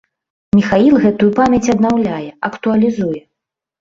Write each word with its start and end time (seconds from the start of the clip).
Міхаіл 0.57 0.95
гэтую 1.03 1.29
памяць 1.39 1.71
аднаўляе, 1.75 2.29
актуалізуе. 2.51 3.19